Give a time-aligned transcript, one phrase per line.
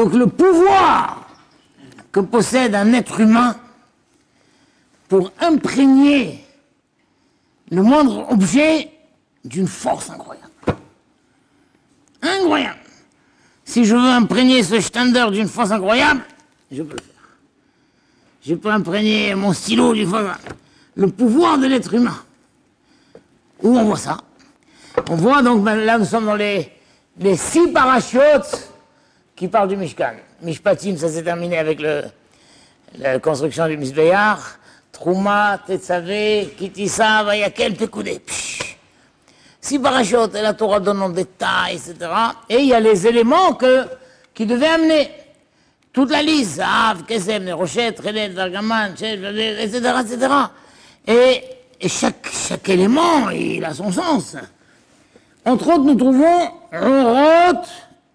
[0.00, 1.28] Donc le pouvoir
[2.10, 3.54] que possède un être humain
[5.10, 6.42] pour imprégner
[7.70, 8.90] le moindre objet
[9.44, 10.48] d'une force incroyable.
[12.22, 12.78] Incroyable.
[13.66, 16.22] Si je veux imprégner ce standard d'une force incroyable,
[16.72, 17.36] je peux le faire.
[18.40, 20.24] Je peux imprégner mon stylo d'une force
[20.94, 22.16] Le pouvoir de l'être humain.
[23.62, 24.16] Où on voit ça?
[25.10, 26.72] On voit donc, ben, là nous sommes dans les,
[27.18, 28.69] les six parachutes
[29.40, 30.16] qui parlent du Mishkan.
[30.42, 32.02] Mishpatim, ça s'est terminé avec le,
[32.98, 34.58] la construction du Misbéar.
[34.92, 38.20] Trouma, Tetzavé, Kitissa, Vayakel, Pekoudé.
[39.58, 42.10] Six parachutes, et la Torah donne en détail, etc.
[42.50, 43.86] Et il y a les éléments que,
[44.34, 45.10] qui devaient amener.
[45.90, 50.34] Toute la liste, Zahav, Kesem, Rochette, Relet, Vargaman, etc., etc.
[51.06, 51.44] Et,
[51.80, 54.36] et chaque, chaque élément, il a son sens.
[55.46, 57.64] Entre autres, nous trouvons Rorot,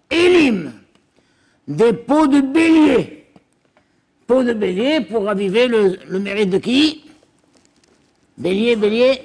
[0.08, 0.72] Elim,
[1.68, 3.24] des pots de bélier.
[4.26, 7.04] Peau de bélier pour raviver le, mérite de qui?
[8.36, 9.22] Bélier, bélier,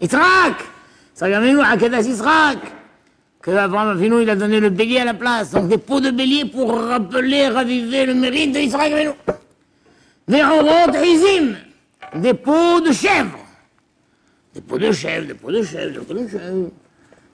[0.00, 0.54] Israq
[1.20, 2.58] nous, Akedas Israq
[3.42, 5.52] que Abraham Avinu, il a donné le bélier à la place.
[5.52, 9.10] Donc des peaux de bélier pour rappeler, raviver le mérite d'Israël Avinu.
[10.28, 10.42] Des
[12.20, 13.38] des peaux de chèvre.
[14.54, 16.70] Des peaux de chèvre, des peaux de chèvre, des peaux de chèvre.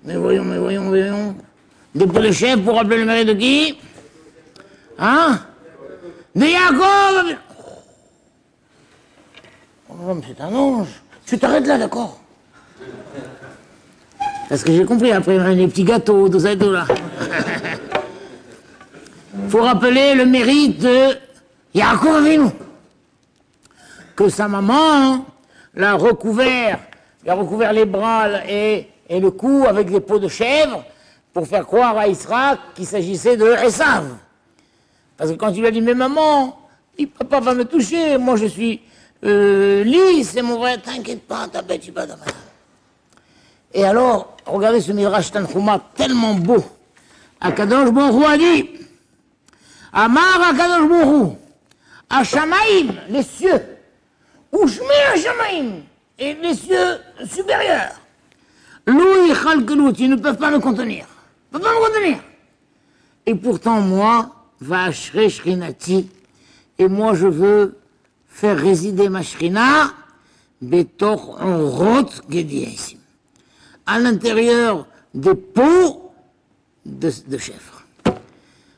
[0.05, 1.37] Mais voyons, mais voyons, voyons.
[1.95, 3.79] Des peaux de chèvre pour rappeler le mérite de qui?
[5.05, 5.41] Hein?
[6.37, 7.35] Yaakov
[9.91, 11.03] Oh, c'est un ange.
[11.27, 12.21] Tu t'arrêtes là, d'accord
[14.49, 16.87] Parce que j'ai compris, après, les petits gâteaux, tout ça et tout là.
[19.49, 21.17] faut rappeler le mérite de
[21.75, 22.51] Yaakov Avinu.
[24.15, 25.27] Que sa maman
[25.75, 26.79] l'a recouvert,
[27.25, 30.85] l'a recouvert les bras et, et, le cou avec des peaux de chèvre
[31.33, 34.05] pour faire croire à Israël qu'il s'agissait de Esav.
[35.23, 36.59] Parce que quand il lui a dit, mais maman,
[37.17, 38.81] papa va me toucher, moi je suis
[39.25, 42.15] euh, lisse, c'est mon vrai, t'inquiète pas, ta bête, pas de
[43.73, 46.65] Et alors, regardez ce Midrash Tanchuma tellement beau.
[47.41, 48.71] Akadosh Baruch a dit,
[49.93, 51.37] Amar Akadosh Baruch
[52.25, 53.63] Shamaim, les cieux,
[54.53, 54.83] Ushme
[55.15, 55.83] Shamaim,
[56.19, 56.99] et les cieux
[57.33, 57.95] supérieurs.
[58.89, 61.07] Louis Chalkelut, ils ne peuvent pas me contenir.
[61.53, 62.19] Ils ne peuvent pas me contenir.
[63.25, 66.09] Et pourtant, moi, Vashre Shrinati,
[66.79, 67.79] et moi je veux
[68.29, 69.93] faire résider ma Shrina,
[70.61, 72.99] Betor Rot Gediasim,
[73.87, 76.13] à l'intérieur des pots
[76.87, 77.83] de, de chèvre.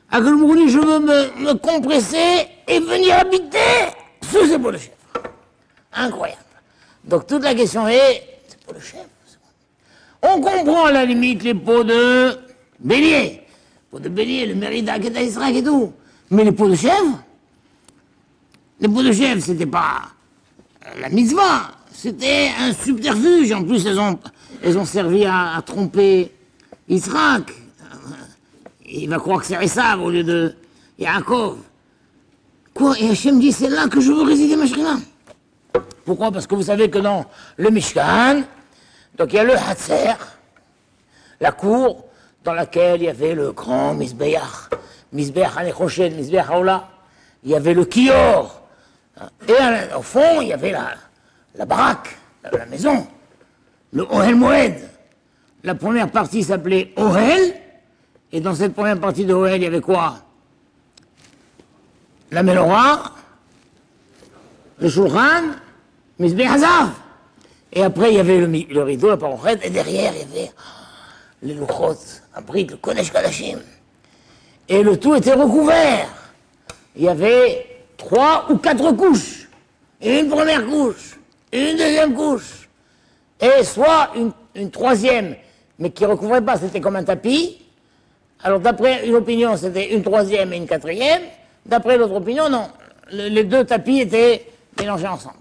[0.09, 4.95] Agelmouni, je veux me, me, compresser et venir habiter sous ces pots de chèvre.
[5.93, 6.41] Incroyable.
[7.03, 9.05] Donc toute la question est, c'est pots de chèvre.
[10.23, 12.35] On comprend à la limite les pots de
[12.79, 13.44] bélier
[13.99, 15.91] de bélier, le mérite d'Aketa Israël et tout.
[16.31, 17.23] Mais les peaux de chèvre,
[18.79, 20.01] les peaux de chèvre, c'était pas
[20.99, 23.51] la mitzvah, c'était un subterfuge.
[23.51, 24.19] En plus, elles ont,
[24.63, 26.31] elles ont servi à, tromper
[26.87, 27.43] Israël.
[28.87, 30.53] Il va croire que c'est Esav au lieu de
[30.99, 31.57] Yaakov.
[32.73, 34.65] Quoi Et Hachem dit, c'est là que je veux résider, ma
[36.05, 36.31] Pourquoi?
[36.31, 37.25] Parce que vous savez que dans
[37.57, 38.43] le Mishkan,
[39.17, 40.13] donc il y a le Hatzer,
[41.39, 42.05] la cour,
[42.45, 44.69] dans laquelle il y avait le grand Misbeach,
[45.11, 46.87] Misbeach Anechoshen, Misbeach Aola,
[47.43, 48.61] il y avait le Kior,
[49.47, 49.53] et
[49.97, 52.15] au fond, il y avait la, baraque,
[52.51, 53.07] la, maison,
[53.91, 54.75] le Ohel Moed.
[55.63, 57.55] La première partie s'appelait Ohel,
[58.31, 60.19] et dans cette première partie de Ohel, il y avait quoi?
[62.31, 63.11] La Melora,
[64.79, 65.55] le Shulchan,
[66.19, 66.89] Misbeach Hazav.
[67.73, 70.51] Et après, il y avait le, rideau, la parochette, et derrière, il y avait
[71.41, 71.53] les
[72.35, 73.59] louchot, abritent le Kodesh Kadashim.
[74.67, 76.07] Et le tout était recouvert.
[76.95, 77.65] Il y avait
[77.97, 79.49] trois ou quatre couches.
[80.01, 81.17] Une première couche,
[81.51, 82.69] une deuxième couche,
[83.39, 85.35] et soit une, une troisième,
[85.79, 87.61] mais qui ne recouvrait pas, c'était comme un tapis.
[88.43, 91.23] Alors d'après une opinion, c'était une troisième et une quatrième.
[91.65, 92.67] D'après l'autre opinion, non.
[93.11, 94.45] les deux tapis étaient
[94.77, 95.35] mélangés ensemble.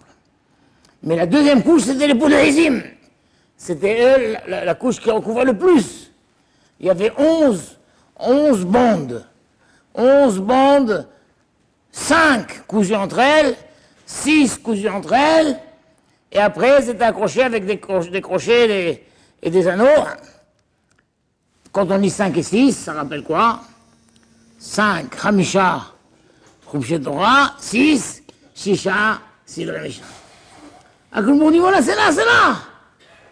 [1.02, 2.82] Mais la deuxième couche, c'était les poudres de
[3.56, 6.03] c'était la, la, couche qui recouvrait le plus.
[6.84, 7.78] Il y avait 11,
[8.20, 9.24] 11 bandes.
[9.94, 11.08] 11 bandes,
[11.90, 13.56] 5 cousues entre elles,
[14.04, 15.58] 6 cousues entre elles,
[16.30, 19.02] et après c'était accroché avec des, crochets,
[19.42, 20.04] et des anneaux.
[21.72, 23.60] Quand on dit 5 et 6, ça rappelle quoi?
[24.58, 25.86] 5, Hamisha,
[26.70, 30.02] Khubshet Torah, 6, Shisha, Sidre Misha.
[31.12, 32.56] À tout le monde dit voilà, c'est là, c'est là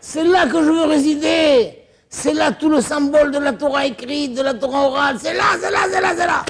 [0.01, 1.82] c'est là que je veux résider.
[2.15, 5.17] C'est là tout le symbole de la Torah écrite, de la Torah orale.
[5.19, 6.45] C'est là, c'est là, c'est là, c'est là.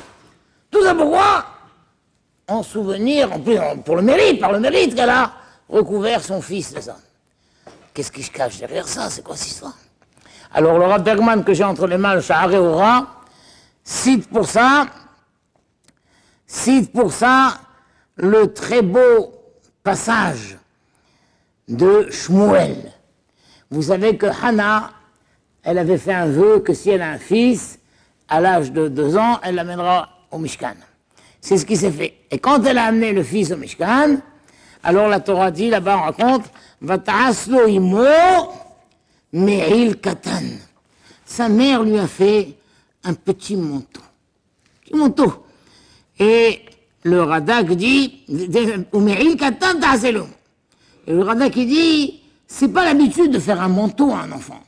[0.68, 1.46] Tout ça pourquoi?
[2.48, 5.32] En souvenir, en plus, pour le mérite, par le mérite qu'elle a
[5.68, 6.96] recouvert son fils de ça.
[7.94, 9.08] Qu'est-ce qui se cache derrière ça?
[9.08, 9.76] C'est quoi cette histoire?
[10.52, 13.06] Alors le Rav Bergman que j'ai entre les mains, le Shahar Ora,
[13.84, 14.88] cite pour ça,
[16.44, 17.58] cite pour ça
[18.16, 19.32] le très beau
[19.84, 20.58] passage
[21.68, 22.92] de Shmuel.
[23.70, 24.90] Vous savez que Hannah,
[25.62, 27.78] elle avait fait un vœu que si elle a un fils,
[28.28, 30.74] à l'âge de deux ans, elle l'amènera au Mishkan.
[31.40, 32.14] C'est ce qui s'est fait.
[32.30, 34.16] Et quand elle a amené le fils au Mishkan,
[34.82, 36.44] alors la Torah dit, là-bas on raconte,
[36.80, 38.04] Vata'aslo imo
[39.32, 40.42] me'il katan.
[41.24, 42.54] Sa mère lui a fait
[43.04, 44.00] un petit manteau.
[44.82, 45.44] Petit manteau.
[46.18, 46.60] Et
[47.04, 49.78] le Radak dit, me'il katan.
[51.06, 54.60] Et le Radak dit, c'est pas l'habitude de faire un manteau à un enfant.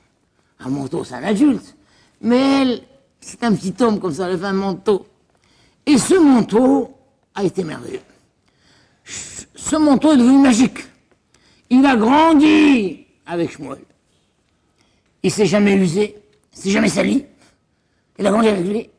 [0.64, 1.76] Un manteau, c'est un adulte.
[2.20, 2.80] Mais elle,
[3.20, 5.06] c'est un petit homme comme ça, elle fait un manteau.
[5.84, 6.96] Et ce manteau
[7.34, 8.00] a été merveilleux.
[9.04, 10.78] Ce manteau est devenu magique.
[11.68, 13.84] Il a grandi avec Shmuel.
[15.22, 16.16] Il s'est jamais usé,
[16.54, 17.24] il s'est jamais sali.
[18.18, 18.90] Il a grandi avec lui.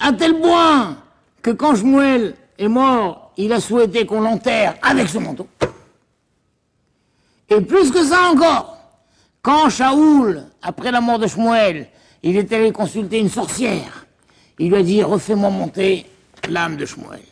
[0.00, 0.96] À tel point
[1.42, 5.48] que quand Shmuel est mort, il a souhaité qu'on l'enterre avec ce manteau.
[7.50, 8.77] Et plus que ça encore,
[9.42, 11.88] quand Shaoul, après la mort de Shmuel,
[12.22, 14.06] il est allé consulter une sorcière.
[14.58, 16.06] Il lui a dit, refais-moi monter
[16.48, 17.22] l'âme de Shmuel.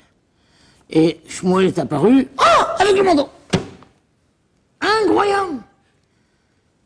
[0.88, 3.28] Et Shmuel est apparu, oh, avec le manteau.
[4.80, 5.60] Incroyable.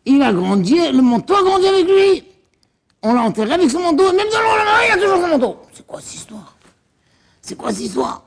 [0.06, 2.24] Il a grandi, le manteau a grandi avec lui.
[3.02, 5.58] On l'a enterré avec son manteau, même dans le il a toujours son manteau.
[5.72, 6.56] C'est quoi cette histoire?
[7.42, 8.22] C'est quoi cette histoire?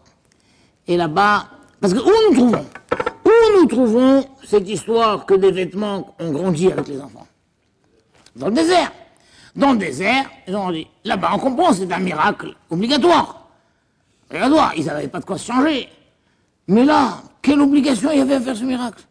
[0.88, 1.48] Et là-bas,
[1.80, 2.66] parce que où nous trouvons?
[3.44, 7.28] Où nous trouvons cette histoire que des vêtements ont grandi avec les enfants?
[8.36, 8.92] Dans le désert.
[9.56, 13.48] Dans le désert, ils ont dit, là-bas, on comprend, c'est un miracle obligatoire.
[14.30, 15.90] Obligatoire, ils n'avaient pas de quoi se changer.
[16.68, 19.04] Mais là, quelle obligation il y avait à faire ce miracle?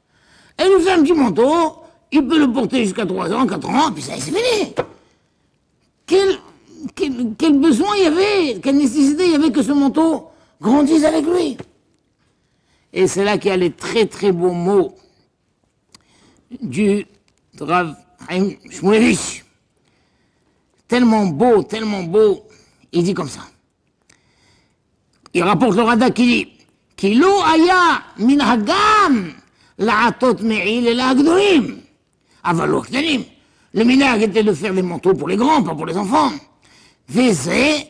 [0.56, 1.76] Elle nous fait un petit manteau,
[2.10, 4.74] il peut le porter jusqu'à 3 ans, 4 ans, puis ça, c'est fini.
[6.06, 6.38] Quel,
[6.94, 10.28] quel, quel, besoin il y avait, quelle nécessité il y avait que ce manteau
[10.60, 11.56] grandisse avec lui?
[12.92, 14.94] Et c'est là qu'il y a les très très beaux mots
[16.60, 17.06] du
[17.58, 17.96] Rav
[18.28, 18.56] Haïm
[20.92, 22.46] tellement beau, tellement beau,
[22.92, 23.40] il dit comme ça.
[25.32, 26.48] Il rapporte le Rada qui dit,
[26.94, 29.32] Kilo aya min hagam
[29.78, 31.78] la'atot me'il et la'agdorim.
[32.44, 32.84] Avalo
[33.72, 36.30] Le minag était de faire des manteaux pour les grands, pas pour les enfants.
[37.08, 37.88] Vézé,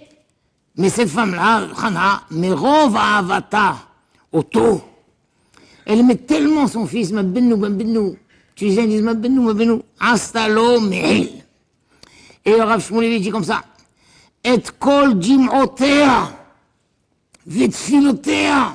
[0.77, 3.79] mais cette femme-là, Hana, Merov Avata,
[4.31, 4.81] Otto,
[5.87, 8.17] elle aimait tellement son fils, ma benou, ma benou.
[8.55, 9.83] Tu disais, ils disent, ma benou, ma benou.
[9.99, 11.43] Astalo me'il.
[12.45, 13.63] Et le Rav Shmuel dit comme ça,
[14.45, 16.33] Et kol jim'otea,
[17.47, 18.75] vetfilotea,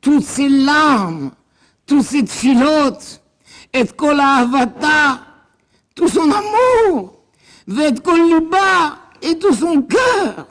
[0.00, 1.30] toutes ces larmes,
[1.86, 3.20] toutes ces filotes,
[3.72, 5.20] et kol ahavata,
[5.94, 7.14] tout son amour,
[7.66, 10.48] vet kol liba, et tout son cœur,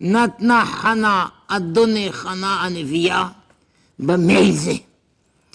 [0.00, 2.70] natna hana, a donné hana à
[3.98, 4.80] bameize,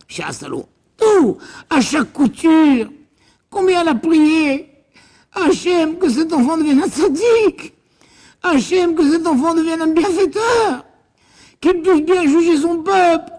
[0.08, 0.66] chasalo.
[0.98, 1.38] Tout,
[1.70, 2.88] à chaque couture,
[3.50, 4.68] combien elle a prié,
[5.34, 7.74] Hachem, que cet enfant devienne un sadique.
[8.42, 10.86] Hachem, que cet enfant devienne un bienfaiteur.
[11.62, 13.32] Qu'il puisse bien juger son peuple.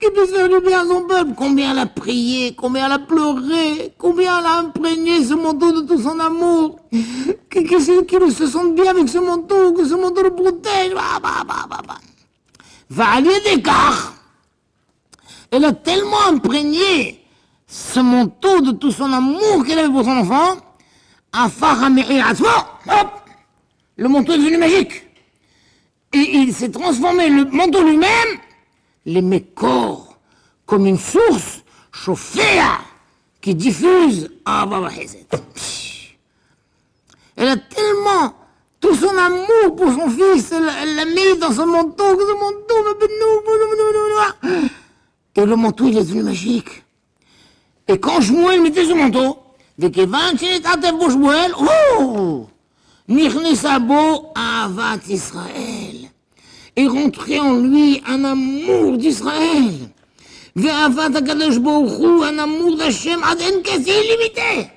[0.00, 1.32] Qu'il puisse faire du bien à son peuple.
[1.36, 5.86] Combien elle a prié, combien elle a pleuré, combien elle a imprégné ce manteau de
[5.86, 6.78] tout son amour.
[7.50, 10.92] Qu'il se sente bien avec ce manteau, que ce manteau le protège.
[10.94, 11.94] Bah, bah, bah.
[12.90, 14.14] Va aller d'écart.
[15.50, 17.24] Elle a tellement imprégné
[17.66, 20.56] ce manteau de tout son amour qu'elle avait pour son enfant
[21.34, 23.08] hop,
[23.96, 25.04] le manteau est devenu magique.
[26.12, 28.38] Et il s'est transformé, le manteau lui-même,
[29.04, 30.18] les met corps,
[30.64, 31.62] comme une source
[31.92, 32.62] chauffée
[33.40, 34.30] qui diffuse.
[34.44, 34.88] Ah, bah,
[37.36, 38.34] Elle a tellement
[38.80, 42.74] tout son amour pour son fils, elle l'a mis dans son manteau, que ce manteau,
[45.35, 46.83] et le manteau, il est devenu magique.
[47.87, 49.39] Et quand je me mettais ce manteau,
[49.79, 52.03] וכיוון שנתעטף בו שמואל, oh,
[53.09, 55.95] נכנסה בו אהבת ישראל.
[56.77, 59.87] Et rentrait en lui un amour d'Israël.
[60.55, 64.67] ואהבת הקדוש ברוך הוא, un amour d'Hachem עד אין קץ, illimité.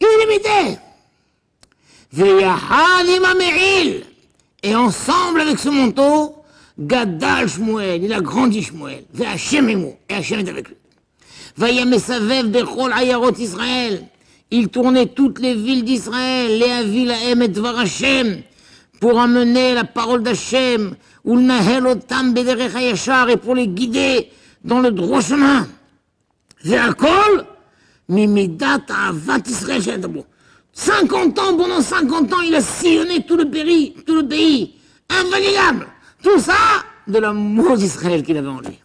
[0.00, 0.76] illimité.
[2.12, 4.02] ויחד עם המעיל,
[4.62, 6.41] et ensemble avec ce manteau,
[6.78, 10.76] Gadal Shmuel, il a grandi Shmuel, והשם עמו, et Hachem est avec lui.
[13.38, 14.04] Israël.
[14.50, 18.42] Il tournait toutes les villes d'Israël, les villes à Emet Varachem,
[19.00, 24.30] pour amener la parole d'Hachem, ou le Nahel Otam et pour les guider
[24.64, 25.66] dans le droit chemin.
[26.64, 27.44] Véakol,
[28.08, 29.82] Mimidat Avat Israël
[30.72, 34.74] 50 ans, pendant 50 ans, il a sillonné tout le pays, tout le pays.
[35.10, 35.88] Invalidable.
[36.23, 36.55] Tout ça
[37.07, 38.79] de l'amour d'Israël qu'il avait en lui.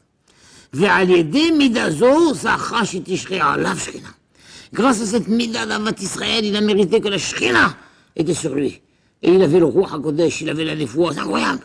[4.73, 7.75] Grâce à cette mida d'Avat Israël, il a mérité que la Shrina
[8.17, 8.83] était sur lui.
[9.23, 11.63] Et il avait le roi HaKodesh, il avait la défouance c'est incroyable.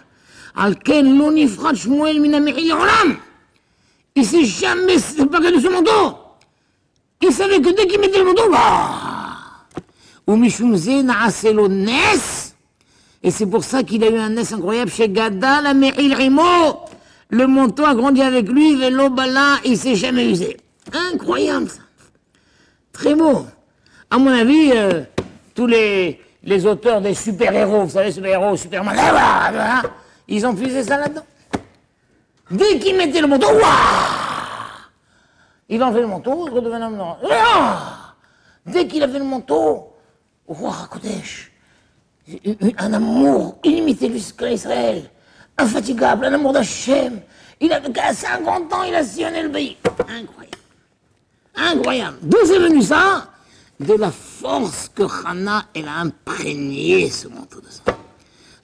[4.15, 6.17] Il s'est jamais séparé de ce manteau.
[7.21, 8.93] Il savait que dès qu'il mettait le manteau, bah,
[13.23, 16.43] Et c'est pour ça qu'il a eu un nes incroyable chez Gada, la Me'il Rimo.
[17.29, 20.57] Le manteau a grandi avec lui, vélo bala, il s'est jamais usé.
[21.13, 21.81] Incroyable ça.
[22.91, 23.45] Très beau.
[24.11, 25.03] À mon avis, euh,
[25.55, 29.81] tous les, les auteurs des super-héros, vous savez, super-héros, Superman, hein,
[30.27, 31.25] ils ont fusé ça là-dedans.
[32.51, 33.47] Dès qu'il mettait le manteau,
[35.69, 37.17] il enlevait le manteau, il redevenait un
[38.65, 39.93] Dès qu'il avait le manteau,
[40.47, 41.52] Roi Kodesh,
[42.77, 45.09] un amour illimité jusqu'à Israël,
[45.57, 47.19] infatigable, un amour d'Hachem.
[47.59, 49.77] Il avait qu'à 50 ans, il a sillonné le pays.
[49.99, 50.57] Incroyable.
[51.55, 52.17] Incroyable.
[52.23, 53.29] D'où c'est venu ça?
[53.79, 57.97] De la force que Hana, elle a imprégné ce manteau de sang.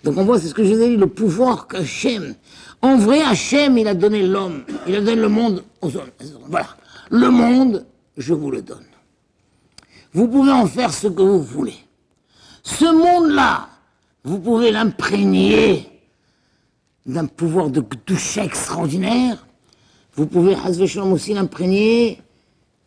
[0.04, 2.36] Donc on voit, c'est ce que je vous ai dit, le pouvoir qu'Hachem.
[2.82, 6.12] En vrai, Hachem, il a donné l'homme, il a donné le monde aux hommes.
[6.48, 6.68] Voilà.
[7.10, 7.86] Le monde,
[8.18, 8.86] je vous le donne.
[10.13, 11.78] Vous pouvez en faire ce que vous voulez.
[12.70, 13.68] Ce monde-là,
[14.24, 15.90] vous pouvez l'imprégner
[17.04, 19.44] d'un pouvoir de toucher extraordinaire.
[20.14, 22.22] Vous pouvez, aussi l'imprégner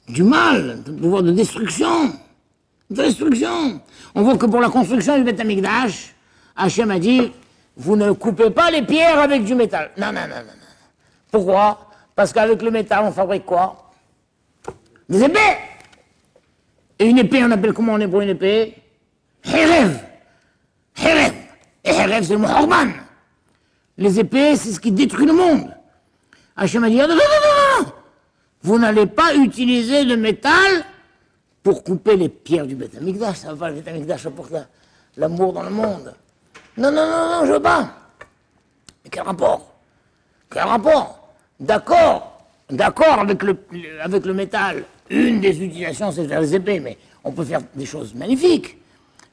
[0.08, 2.12] du mal, d'un pouvoir de destruction.
[2.90, 3.80] De destruction.
[4.14, 6.14] On voit que pour la construction du Beth Amikdash,
[6.54, 7.32] Hachem a dit,
[7.76, 9.90] vous ne coupez pas les pierres avec du métal.
[9.98, 10.52] Non, non, non, non.
[11.32, 11.90] Pourquoi?
[12.14, 13.90] Parce qu'avec le métal, on fabrique quoi?
[15.08, 15.56] Des épées
[17.00, 18.81] Et une épée, on appelle comment on est pour une épée?
[19.44, 19.98] Herev
[20.96, 21.34] Herev
[21.84, 22.48] Et c'est le mot
[23.98, 25.74] Les épées, c'est ce qui détruit le monde.
[26.56, 27.92] Hachem a dit, non, non, non, non
[28.62, 30.84] Vous n'allez pas utiliser le métal
[31.62, 32.98] pour couper les pierres du Beth.
[33.34, 34.52] Ça va le Beth Amikdash apporte
[35.16, 36.14] l'amour dans le monde.
[36.76, 37.92] Non, non, non, non, je veux pas.
[39.04, 39.74] Mais quel rapport
[40.50, 41.28] Quel rapport
[41.60, 43.56] D'accord, d'accord avec le,
[44.02, 44.84] avec le métal.
[45.10, 48.78] Une des utilisations, c'est de faire les épées, mais on peut faire des choses magnifiques.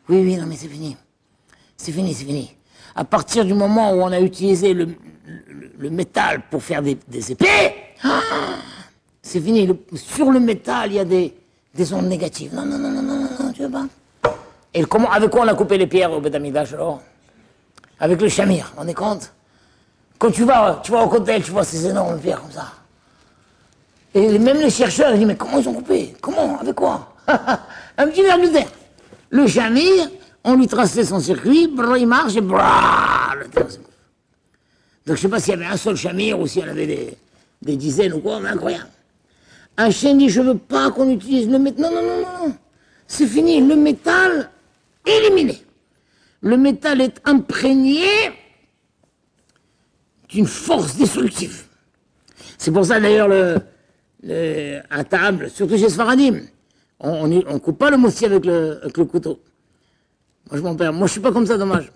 [0.09, 0.97] Oui, oui, non, mais c'est fini.
[1.77, 2.51] C'est fini, c'est fini.
[2.95, 4.87] À partir du moment où on a utilisé le,
[5.89, 6.97] métal pour faire des,
[7.31, 8.19] épées, ah,
[9.21, 9.69] c'est fini.
[9.93, 11.35] sur le métal, il y a des,
[11.75, 12.53] des ondes négatives.
[12.53, 13.85] Non, non, non, non, non, non, tu veux pas.
[14.73, 17.01] Et comment, avec quoi on a coupé les pierres au Bédamidash alors?
[17.99, 19.31] Avec le chamir, on est compte?
[20.17, 22.73] Quand tu vas, tu vas au côté, tu vois ces énormes pierres comme ça.
[24.13, 26.15] Et même les chercheurs, ils disent, mais comment ils ont coupé?
[26.19, 26.59] Comment?
[26.59, 27.13] Avec quoi?
[27.97, 28.67] Un petit verre de terre.
[29.29, 30.09] Le chamir,
[30.43, 33.77] on lui traçait son circuit, il marche et brrr, le se
[35.05, 37.17] Donc je sais pas s'il y avait un seul chamir ou s'il y en avait
[37.61, 38.89] des, dizaines ou quoi, mais incroyable.
[39.77, 41.81] Un chien dit, je veux pas qu'on utilise le métal.
[41.81, 42.55] Non, non, non, non.
[43.07, 44.49] C'est fini, le métal
[45.05, 45.63] éliminé
[46.41, 48.05] le métal est imprégné
[50.29, 51.63] d'une force destructive.
[52.57, 56.41] C'est pour ça d'ailleurs le, à table, surtout chez Sfaradim,
[56.99, 59.39] on ne coupe pas le moussi avec le, couteau.
[60.49, 61.91] Moi je, mon père, moi je suis pas comme ça, dommage.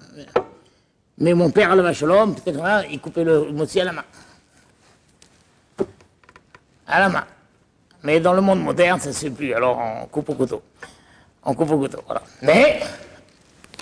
[1.17, 4.03] Mais mon père, le vachelom, peut-être là, il coupait le moussi à la main.
[6.88, 7.25] À la main.
[8.03, 10.62] Mais dans le monde moderne, ça ne se plus, alors on coupe au couteau.
[11.45, 12.22] On coupe au couteau, voilà.
[12.41, 12.81] Mais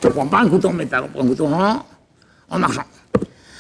[0.04, 2.84] on ne prend pas un couteau en métal, on prend un couteau en, argent.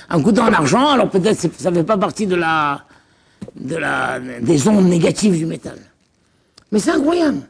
[0.10, 2.84] Un couteau en argent, alors peut-être ça ne fait pas partie de la,
[3.56, 5.78] de la, des ondes négatives du métal.
[6.72, 7.42] Mais c'est incroyable.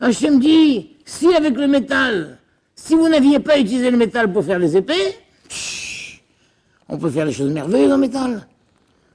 [0.00, 2.38] Me dit, si avec le métal,
[2.74, 5.16] si vous n'aviez pas utilisé le métal pour faire les épées,
[6.88, 8.46] on peut faire des choses merveilleuses en métal.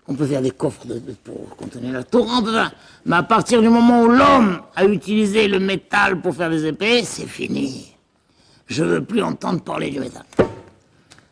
[0.08, 0.86] On peut faire des coffres
[1.24, 2.42] pour contenir la Torah,
[3.06, 7.04] Mais à partir du moment où l'homme a utilisé le métal pour faire les épées,
[7.04, 7.96] c'est fini.
[8.68, 10.24] Je ne veux plus entendre parler du métal.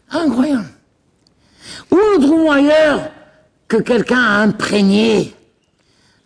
[0.10, 0.70] Incroyable.
[1.92, 3.12] Où nous trouvons ailleurs
[3.68, 5.34] que quelqu'un a imprégné,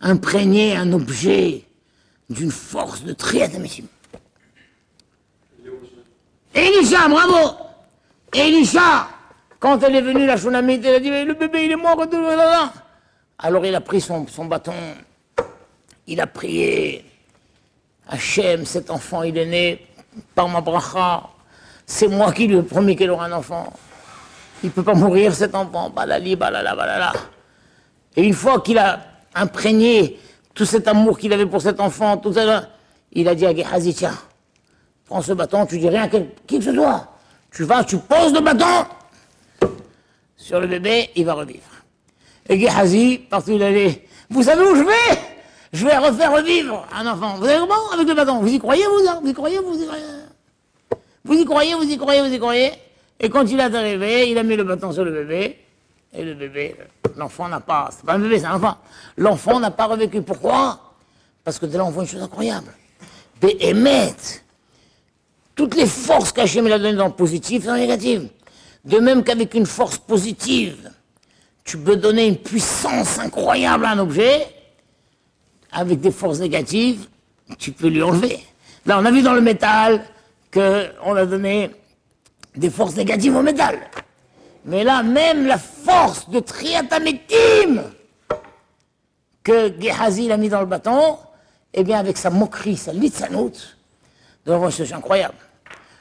[0.00, 1.65] imprégné un objet
[2.28, 3.86] d'une force de triatamisme
[6.54, 7.56] Elisha, bravo
[8.32, 9.08] Elisha,
[9.60, 12.02] quand elle est venue, la Shunamite, elle a dit, le bébé, il est mort.
[13.38, 14.72] Alors il a pris son, son bâton,
[16.06, 17.04] il a prié.
[18.08, 19.86] Hachem, cet enfant, il est né
[20.34, 21.28] par ma bracha,
[21.84, 23.72] c'est moi qui lui ai promis qu'elle aura un enfant.
[24.62, 27.12] Il ne peut pas mourir cet enfant, balali, balala, balala.
[28.16, 29.00] Et une fois qu'il a
[29.34, 30.18] imprégné
[30.56, 32.70] tout cet amour qu'il avait pour cet enfant, tout ça,
[33.12, 34.18] il a dit à Gehazi, tiens,
[35.04, 37.12] prends ce bâton, tu dis rien à qui que ce soit.
[37.52, 38.86] Tu vas, tu poses le bâton
[40.36, 41.60] sur le bébé, il va revivre.
[42.48, 45.20] Et Gehazi, partout où il allait, vous savez où je vais?
[45.72, 47.34] Je vais refaire revivre un enfant.
[47.34, 48.38] Vous savez comment Avec le bâton.
[48.38, 49.20] Vous y croyez, vous hein?
[49.22, 50.04] Vous y croyez, vous y croyez?
[51.24, 52.72] Vous y croyez, vous y croyez, vous y croyez?
[53.20, 55.58] Et quand il est arrivé, il a mis le bâton sur le bébé,
[56.12, 56.76] et le bébé,
[57.16, 58.78] l'enfant n'a pas, c'est pas un bébé, c'est un enfant.
[59.16, 60.22] L'enfant n'a pas revécu.
[60.22, 60.80] Pourquoi?
[61.44, 62.72] Parce que de là, on voit une chose incroyable.
[63.40, 64.14] Béhémet,
[65.54, 68.22] toutes les forces qu'Hachem a données dans le positif et dans le négatif.
[68.84, 70.90] De même qu'avec une force positive,
[71.64, 74.46] tu peux donner une puissance incroyable à un objet,
[75.72, 77.08] avec des forces négatives,
[77.58, 78.38] tu peux lui enlever.
[78.86, 80.04] Là, on a vu dans le métal
[80.52, 81.70] qu'on a donné
[82.54, 83.78] des forces négatives au métal.
[84.66, 87.84] Mais là, même la force de triatamétime
[89.44, 91.16] que Gehazi a mis dans le bâton,
[91.72, 93.52] eh bien, avec sa moquerie, sa litsanout,
[94.44, 95.36] une situation incroyable.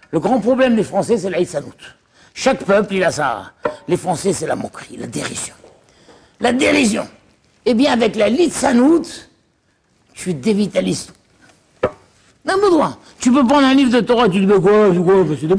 [0.10, 1.74] Le grand problème des Français, c'est la litsanout.
[2.34, 3.52] Chaque peuple, il a ça.
[3.88, 5.54] Les Français, c'est la moquerie, la dérision.
[6.40, 7.08] La dérision.
[7.66, 9.28] Eh bien, avec la litsanout,
[10.14, 11.14] tu dévitalises tout.
[12.46, 12.98] Non, besoin.
[13.20, 15.56] Tu peux prendre un livre de Torah, tu dis, mais quoi, c'est quoi, c'est de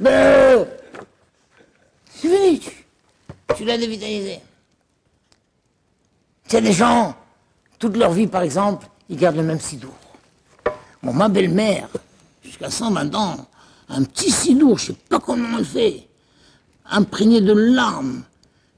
[0.00, 0.56] mais
[2.10, 2.60] c'est fini.
[3.56, 4.40] Tu, l'as dévitalisé.
[6.48, 7.14] Tu des gens,
[7.78, 9.94] toute leur vie, par exemple, ils gardent le même sidour.
[11.02, 11.88] Bon, ma belle-mère,
[12.42, 13.46] jusqu'à 120 ans,
[13.88, 16.08] un petit sidour, je sais pas comment elle fait,
[16.90, 18.22] imprégné de larmes.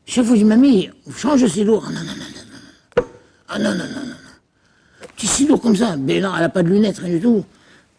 [0.06, 1.84] Chaque fois, je dis, mamie, change de sidour.
[1.86, 3.04] Ah non, non, non, non, non.
[3.48, 5.08] Ah non, non, non, non.
[5.16, 5.96] Petit sidour comme ça.
[5.96, 7.44] Mais non, elle n'a pas de lunettes, rien du tout.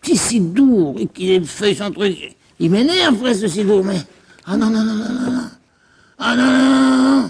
[0.01, 2.35] Petit sidour, et qui est feuilles sans truc.
[2.59, 3.97] Il m'énerve, après ce sidour, mais.
[4.45, 5.49] Ah non, non, non, non, non, non.
[6.17, 7.29] Ah non, non, non, non.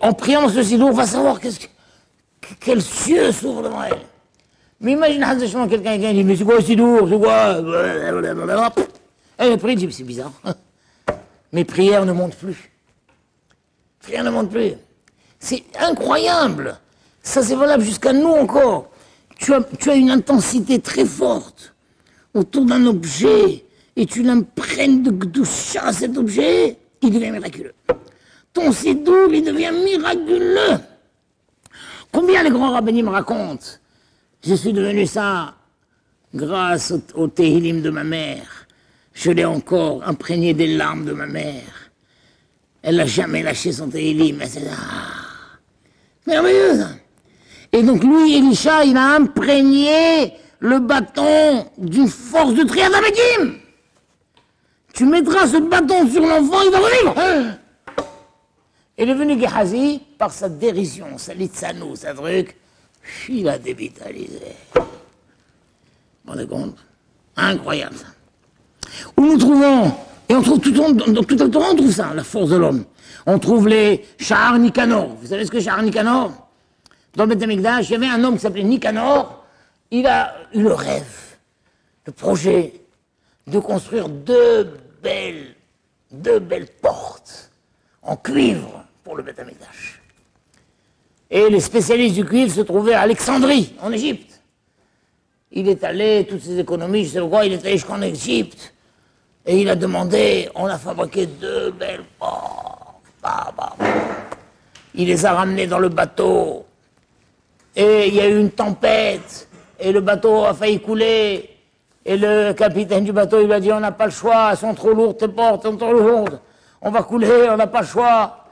[0.00, 4.00] En priant ce sidour, on va savoir qu'est-ce cieux s'ouvre devant elle.
[4.80, 5.24] Mais imagine,
[5.68, 7.58] quelqu'un qui dit Mais c'est quoi le sidour C'est quoi?
[9.38, 10.32] Elle prie, dit C'est bizarre.
[11.52, 12.70] Mes prières ne montent plus.
[14.00, 14.72] Prières ne montent plus.
[15.38, 16.78] C'est incroyable.
[17.22, 18.90] Ça, c'est valable jusqu'à nous encore.
[19.38, 21.75] Tu as une intensité très forte
[22.36, 23.64] autour d'un objet
[23.96, 27.74] et tu l'imprègnes de Gdusha à cet objet, il devient miraculeux.
[28.52, 30.78] Ton sidour, il devient miraculeux.
[32.12, 33.66] Combien les grands rabbinim racontent
[34.46, 35.54] Je suis devenu ça
[36.34, 38.66] grâce au, au de ma mère.
[39.14, 41.90] Je l'ai encore imprégné des larmes de ma mère.
[42.82, 44.40] Elle n'a jamais lâché son Tehilim.
[44.46, 45.58] C'est ah,
[46.26, 46.84] merveilleux.
[47.72, 50.34] Et donc lui, Elisha, il a imprégné
[50.66, 53.60] le bâton d'une force de triadamédim.
[54.92, 57.14] Tu mettras ce bâton sur l'enfant, il va revivre.
[58.98, 62.56] Il est venu Gehazi par sa dérision, sa litsanou, sa truc.
[63.28, 64.56] Il a dévitalisé.
[66.24, 66.78] Vous vous compte?
[67.36, 68.06] Incroyable ça.
[69.16, 69.92] Où nous trouvons,
[70.28, 72.84] et on trouve tout, dans, tout le temps, on trouve ça, la force de l'homme.
[73.26, 75.14] On trouve les Shahar Nicanor.
[75.20, 76.32] Vous savez ce que Shahar Nicanor
[77.14, 79.45] Dans le Beth il y avait un homme qui s'appelait Nicanor,
[79.90, 81.36] il a eu le rêve,
[82.06, 82.72] le projet
[83.46, 85.54] de construire deux belles,
[86.80, 87.50] portes
[88.02, 89.40] en cuivre pour le Beth
[91.30, 94.40] Et les spécialistes du cuivre se trouvaient à Alexandrie, en Égypte.
[95.52, 98.74] Il est allé, toutes ses économies, je sais pas quoi, il est allé jusqu'en Égypte.
[99.44, 103.02] Et il a demandé, on a fabriqué deux belles portes.
[103.22, 103.86] Bah, bah, bah.
[104.94, 106.66] Il les a ramenées dans le bateau.
[107.76, 111.50] Et il y a eu une tempête et le bateau a failli couler.
[112.04, 114.74] Et le capitaine du bateau, il a dit, on n'a pas le choix, elles sont
[114.74, 116.40] trop lourdes, tes portes sont trop lourdes.
[116.80, 118.44] On va couler, on n'a pas le choix.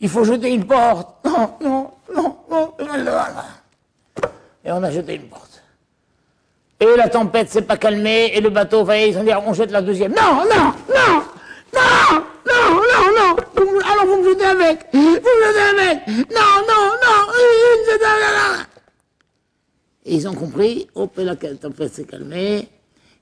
[0.00, 1.16] Il faut jeter une porte.
[1.26, 2.72] Non, non, non, non.
[4.64, 5.62] Et on a jeté une porte.
[6.80, 9.82] Et la tempête s'est pas calmée, et le bateau, ils ont dit, on jette la
[9.82, 10.12] deuxième.
[10.12, 11.22] Non, non, non,
[11.74, 13.36] non, non, non, non.
[13.90, 14.86] Alors vous me jetez avec.
[14.92, 16.06] Vous me jetez avec.
[16.30, 17.16] Non, non, non.
[20.06, 22.68] Et ils ont compris, hop, la tempête s'est calmée,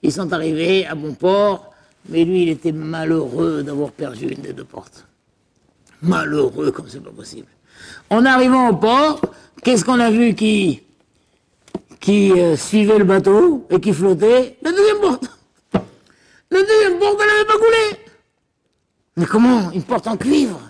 [0.03, 1.73] ils sont arrivés à bon port,
[2.11, 5.07] mais lui, il était malheureux d'avoir perdu une des deux portes.
[6.03, 7.49] Malheureux comme c'est pas possible.
[8.11, 9.23] En arrivant au port,
[9.63, 10.83] qu'est-ce qu'on a vu qui,
[12.01, 14.59] qui euh, suivait le bateau et qui flottait?
[14.61, 15.25] La deuxième porte.
[16.51, 18.01] La deuxième porte, elle n'avait pas coulé.
[19.17, 19.71] Mais comment?
[19.71, 20.61] Une porte en cuivre.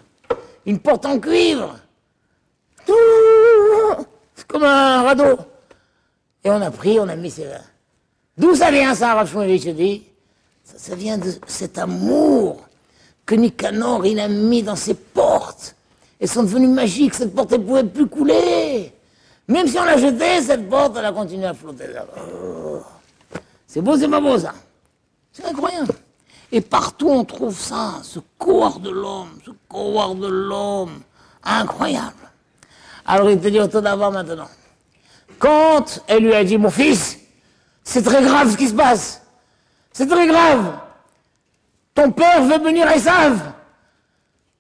[0.65, 1.77] Une porte en cuivre.
[2.87, 5.39] C'est comme un radeau.
[6.45, 7.47] Et on a pris, on a mis ses...
[8.37, 10.05] D'où ça vient ça, Rav je dis?
[10.63, 12.61] Ça, ça vient de cet amour
[13.25, 15.75] que Nicanor, il a mis dans ses portes.
[16.21, 18.93] Elles sont devenues magiques, cette porte, elle ne pouvait plus couler.
[19.49, 21.87] Même si on l'a jetée, cette porte, elle a continué à flotter.
[22.17, 22.81] Oh.
[23.67, 24.55] C'est beau, c'est pas beau ça.
[25.33, 25.95] C'est incroyable.
[26.53, 31.01] Et partout on trouve ça, ce corps de l'homme, ce corps de l'homme.
[31.43, 32.31] Incroyable.
[33.05, 34.49] Alors il te dit autant d'avant maintenant.
[35.39, 37.19] Quand elle lui a dit, mon fils,
[37.83, 39.23] c'est très grave ce qui se passe.
[39.93, 40.79] C'est très grave.
[41.95, 43.53] Ton père veut venir Esav.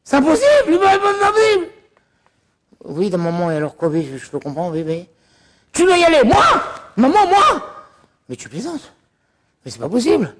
[0.04, 1.66] C'est impossible, il pas impossible.
[2.84, 5.08] Oui, d'un moment, et alors quoi, je, je peux comprendre, bébé.
[5.72, 6.44] Tu dois y aller, moi?
[6.96, 7.74] Maman, moi?
[8.28, 8.92] Mais tu plaisantes.
[9.64, 10.34] Mais c'est pas possible.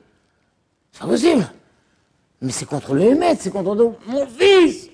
[0.93, 1.51] C'est pas possible.
[2.41, 3.97] Mais c'est contre le Hémet, c'est contre nous.
[4.07, 4.91] Mon fils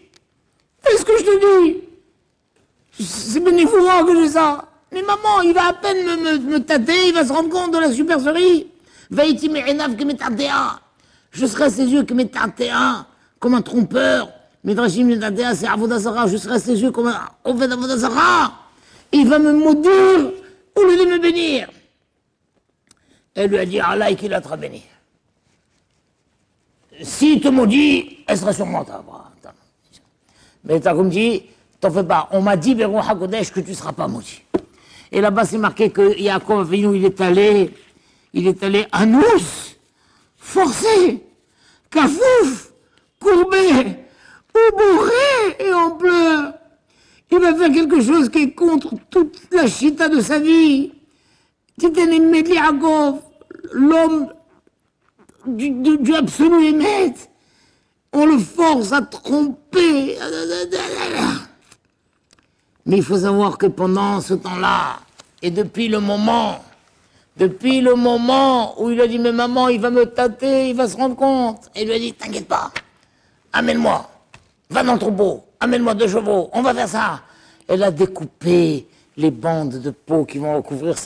[0.82, 4.69] Fais ce que je te dis C'est bénévolant que j'ai ça.
[4.92, 7.78] Mais maman, il va à peine me, me, tâter, il va se rendre compte de
[7.78, 8.66] la supercherie.
[11.32, 12.14] Je serai à ses yeux que
[13.38, 14.28] comme un trompeur.
[14.64, 17.28] Je serai à ses yeux comme un.
[19.12, 20.32] Il va me maudire
[20.76, 21.68] au lieu de me bénir.
[23.34, 24.82] Elle lui a dit, Allah, qu'il a béni.
[27.02, 29.02] S'il te maudit, elle sera sûrement ta
[30.64, 31.44] Mais t'as comme dit,
[31.80, 32.28] t'en fais pas.
[32.32, 34.42] On m'a dit, Béron Hakodesh, que tu seras pas maudit.
[35.12, 37.70] Et là-bas, c'est marqué que Yaakov il est allé,
[38.32, 39.22] il est allé à nous,
[40.36, 41.22] forcé,
[41.90, 42.72] cafouf,
[43.20, 43.68] courbé,
[44.54, 46.54] ou bourré et en pleurs.
[47.32, 50.92] Il va faire quelque chose qui est contre toute la chita de sa vie.
[51.78, 53.20] de Yaakov,
[53.72, 54.32] l'homme
[55.46, 56.74] du, du, du absolu.
[58.12, 60.18] On le force à tromper.
[62.90, 64.98] Mais il faut savoir que pendant ce temps-là,
[65.42, 66.56] et depuis le moment,
[67.36, 70.88] depuis le moment où il a dit, mais maman, il va me tâter, il va
[70.88, 71.70] se rendre compte.
[71.76, 72.72] Et il lui a dit, t'inquiète pas,
[73.52, 74.10] amène-moi,
[74.70, 77.20] va dans le troupeau, amène-moi deux chevaux, on va faire ça.
[77.68, 80.96] Elle a découpé les bandes de peau qui vont recouvrir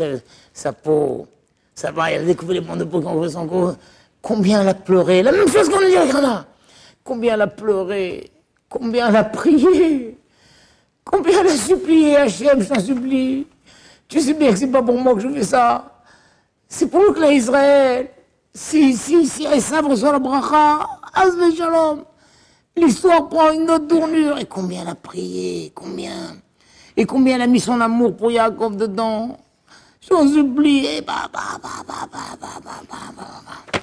[0.54, 1.26] sa, peau.
[1.74, 3.72] Ça va, elle a découpé les bandes de peau qui vont recouvrir son cou.
[4.22, 6.46] Combien elle a pleuré, la même chose qu'on a dit Rana.
[7.04, 8.30] Combien elle a pleuré,
[8.70, 10.13] combien elle a prié.
[11.04, 13.46] Combien elle a supplié, Hachem, je t'en supplie.
[14.08, 16.02] Tu sais bien que c'est pas pour moi que je fais ça.
[16.68, 18.10] C'est pour clan Israël.
[18.52, 22.04] Si, si, si Esav reçoit la bracha, Azme Shalom.
[22.76, 24.38] L'histoire prend une autre tournure.
[24.38, 26.36] Et combien elle a prié, combien.
[26.96, 29.36] Et combien elle a mis son amour pour Yaakov dedans.
[30.00, 30.86] Je t'en supplie.
[30.86, 33.80] Et bah, bah, bah, bah, bah, bah, bah, bah, bah, bah.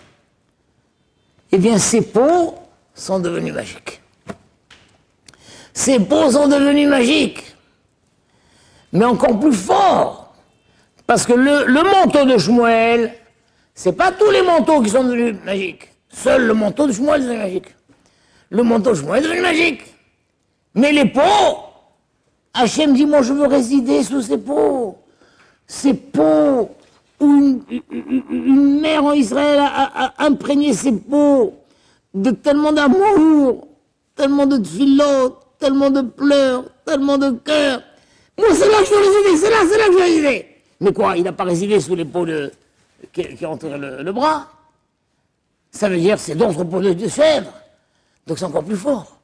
[1.52, 2.56] Eh bien, ces peaux
[2.94, 4.01] sont devenues magiques.
[5.74, 7.56] Ces peaux sont devenus magiques.
[8.92, 10.34] Mais encore plus fort.
[11.08, 13.14] Parce que le, manteau de Shmuel,
[13.74, 15.90] c'est pas tous les manteaux qui sont devenus magiques.
[16.10, 17.76] Seul le manteau de Shmuel est magique.
[18.50, 19.82] Le manteau de Shmuel est devenu magique.
[20.76, 21.58] Mais les peaux,
[22.54, 24.98] Hachem dit, moi je veux résider sous ces peaux.
[25.68, 26.70] Ces peaux
[27.20, 31.54] où une, mère en Israël a, imprégné ses peaux
[32.14, 33.68] de tellement d'amour,
[34.16, 37.82] tellement de filotes, tellement de pleurs, tellement de cœur.
[38.38, 40.47] Moi, c'est là que je résider, c'est là, c'est là que je résider.
[40.82, 42.26] Mais quoi, il n'a pas résidé sous les peaux
[43.13, 44.47] qui, qui entouraient le, bras?
[45.69, 47.54] Ça veut dire c'est d'autres peaux de, chèvre.
[48.26, 49.17] Donc c'est encore plus fort.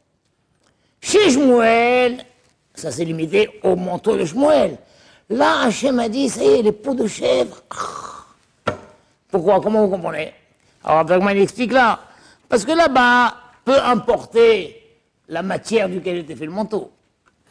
[1.02, 2.24] Chez Shmuel,
[2.74, 4.78] ça s'est limité au manteau de Shmuel.
[5.30, 7.64] Là, Hachem a dit, ça y est, les peaux de chèvre.
[9.30, 9.60] Pourquoi?
[9.60, 10.34] Comment vous comprenez?
[10.84, 12.00] Alors, il explique là.
[12.48, 13.34] Parce que là-bas,
[13.66, 14.77] peu importer
[15.30, 16.92] la matière duquel était fait le manteau.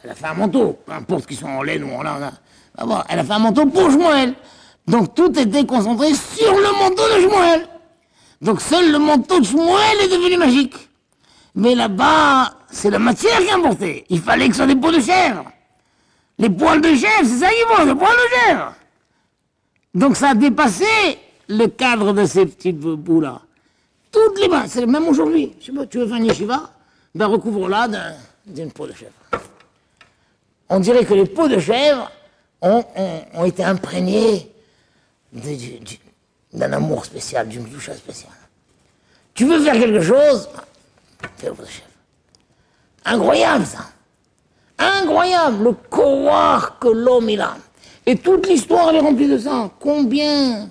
[0.03, 2.31] Elle a fait un manteau, peu importe qu'ils sont en laine ou en lin.
[3.09, 4.33] Elle a fait un manteau pour Shmuel.
[4.87, 7.67] Donc tout était concentré sur le manteau de Shmuel.
[8.41, 10.75] Donc seul le manteau de Shmuel est devenu magique.
[11.55, 14.05] Mais là-bas, c'est la matière qui importait.
[14.09, 15.45] Il fallait que ce soit des peaux de chèvre.
[16.37, 18.75] Les poils de chèvre, c'est ça qu'il faut, les poils de chèvre.
[19.95, 20.85] Donc ça a dépassé
[21.47, 23.41] le cadre de ces petites bouts-là.
[24.11, 25.53] Toutes les mains, c'est même aujourd'hui.
[25.59, 26.69] Je sais pas, tu veux faire une yeshiva?
[27.15, 27.87] Ben, recouvre-la
[28.45, 29.11] d'une peau de chèvre.
[30.69, 32.11] On dirait que les peaux de chèvre
[32.61, 32.83] ont,
[33.45, 34.51] été imprégnées
[35.31, 38.31] d'un amour spécial, d'une douche spéciale.
[39.33, 40.49] Tu veux faire quelque chose?
[41.37, 41.87] Fais peau de chèvre.
[43.05, 43.85] Incroyable ça.
[44.77, 47.55] Incroyable le courroir que l'homme il a.
[48.05, 49.71] Et toute l'histoire est remplie de ça.
[49.79, 50.69] Combien,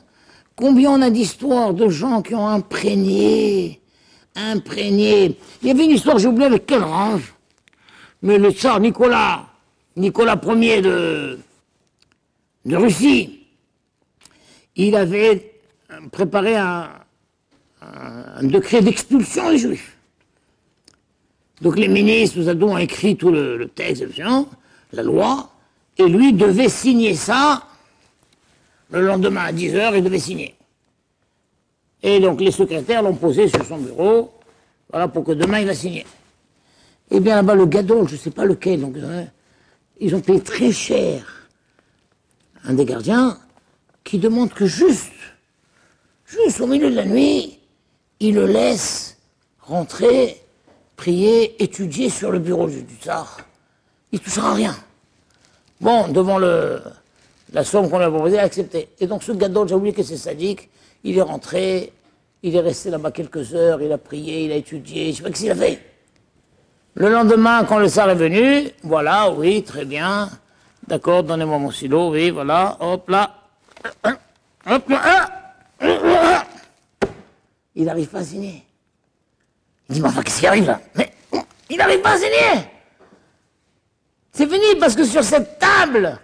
[0.55, 3.81] combien on a d'histoires de gens qui ont imprégné
[4.37, 5.37] imprégné.
[5.63, 7.35] Il y avait une histoire, j'ai oublié avec quel range,
[8.23, 9.47] mais le tsar Nicolas,
[9.97, 11.39] Nicolas Ier de,
[12.65, 13.41] de Russie,
[14.77, 15.61] il avait
[16.13, 16.91] préparé un,
[17.83, 19.97] un décret d'expulsion des Juifs.
[21.61, 24.05] Donc les ministres, nous avons écrit tout le, texte,
[24.93, 25.51] la loi,
[25.97, 27.63] et lui devait signer ça
[28.91, 30.56] le lendemain à 10h, il devait signer.
[32.07, 34.33] Et donc les secrétaires l'ont posé sur son bureau,
[34.91, 36.07] voilà, pour que demain il va signer.
[37.11, 39.27] Eh bien là-bas, le gadol, je ne sais pas lequel, hein,
[39.99, 41.49] ils ont payé très cher
[42.63, 43.37] un des gardiens
[44.05, 45.11] qui demande que juste,
[46.27, 47.59] juste au milieu de la nuit,
[48.21, 49.17] il le laisse
[49.63, 50.41] rentrer,
[50.95, 53.39] prier, étudier sur le bureau du, tsar.
[54.13, 54.77] Il ne touchera rien.
[55.81, 56.81] Bon, devant le,
[57.53, 58.91] la somme qu'on lui a proposée, il a accepté.
[59.01, 60.69] Et donc ce gadol, j'ai oublié que c'est sadique,
[61.03, 61.93] il est rentré,
[62.47, 65.31] il est resté là-bas quelques heures, il a prié, il a étudié, je sais pas
[65.31, 65.81] ce qu'il a fait.
[66.95, 70.31] Le lendemain, quand le tsar est venu, voilà, oui, très bien,
[70.87, 73.35] d'accord, donnez-moi mon silo, oui, voilà, hop là,
[74.71, 75.29] hop là,
[77.75, 78.65] il n'arrive pas à signer.
[79.89, 80.81] Il dit, mais qu'est-ce qui arrive là?
[80.95, 81.13] Mais
[81.69, 82.69] il n'arrive pas à signer!
[84.31, 86.17] C'est fini, parce que sur cette table,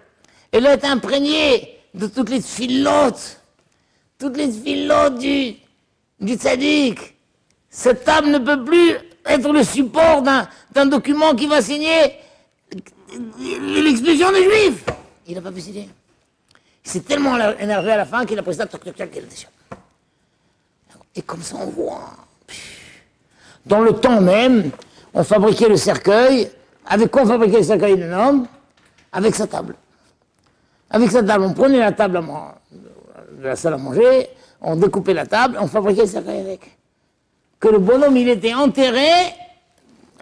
[0.53, 3.41] elle est imprégnée de toutes les filotes,
[4.21, 5.57] toutes les filotes du,
[6.23, 7.15] du tzaddik.
[7.69, 8.93] Cette table ne peut plus
[9.27, 12.17] être le support d'un document qui va signer
[13.61, 14.85] l'expulsion des Juifs.
[15.27, 15.89] Il n'a pas pu signer.
[16.85, 18.67] Il s'est tellement énervé à la fin qu'il a pris ça,
[21.15, 22.11] Et comme ça, on voit.
[23.65, 24.71] Dans le temps même,
[25.15, 26.51] on fabriquait le cercueil.
[26.87, 28.47] Avec quoi on fabriquait le cercueil d'un homme
[29.13, 29.77] Avec sa table.
[30.91, 34.29] Avec sa table, on prenait la table de la salle à manger,
[34.63, 36.79] on découpait la table, on fabriquait le cercueil avec.
[37.59, 39.09] Que le bonhomme, il était enterré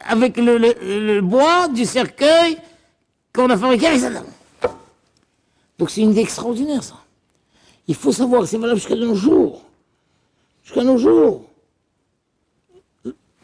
[0.06, 2.56] avec le, bois du cercueil
[3.32, 4.22] qu'on a fabriqué table.
[5.78, 6.96] Donc c'est une idée extraordinaire, ça.
[7.86, 9.62] Il faut savoir que c'est valable jusqu'à nos jours.
[10.64, 11.44] Jusqu'à nos jours.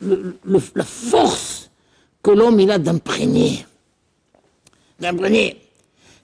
[0.01, 1.71] la force
[2.23, 3.67] que l'homme il a d'imprégner.
[5.01, 5.57] D'imprégner.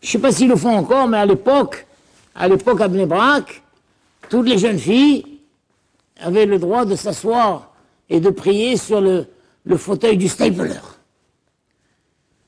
[0.01, 1.87] Je ne sais pas s'ils le font encore, mais à l'époque,
[2.35, 2.89] à l'époque à
[4.29, 5.41] toutes les jeunes filles
[6.21, 7.73] avaient le droit de s'asseoir
[8.09, 9.27] et de prier sur le,
[9.77, 10.75] fauteuil du stapler.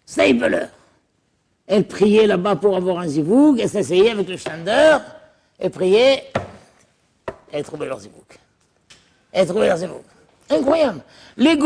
[0.04, 0.66] Stapler.
[1.66, 4.98] Elles priaient là-bas pour avoir un zivouk, elles s'asseyaient avec le chander,
[5.58, 6.30] et priaient,
[7.50, 8.38] elles trouvaient leur zivouk.
[9.32, 10.04] Elles trouvaient leur zivouk.
[10.50, 11.00] Incroyable.
[11.36, 11.56] Les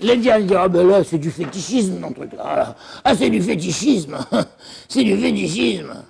[0.00, 2.76] les diables ah ben là, c'est du fétichisme, non, truc là.
[3.02, 4.18] Ah, c'est du fétichisme.
[4.88, 6.04] c'est du fétichisme.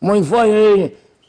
[0.00, 0.46] Moi, une fois,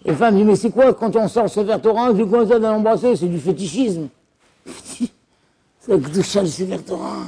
[0.05, 2.57] les, femmes disent, mais c'est quoi quand on sort ce verre Torah, je quoi ça
[2.57, 4.09] l'embrasser C'est du fétichisme.
[4.65, 7.25] c'est que touche le sévère Torah.